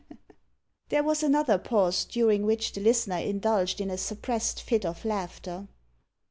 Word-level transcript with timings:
There 0.89 1.03
was 1.03 1.21
another 1.21 1.59
pause, 1.59 2.05
during 2.05 2.43
which 2.43 2.71
the 2.71 2.81
listener 2.81 3.17
indulged 3.19 3.79
in 3.79 3.91
a 3.91 3.99
suppressed 3.99 4.59
fit 4.59 4.83
of 4.83 5.05
laughter. 5.05 5.67